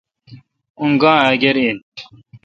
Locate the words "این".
1.61-1.77